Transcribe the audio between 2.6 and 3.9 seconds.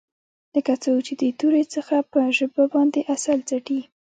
باندې عسل څټي.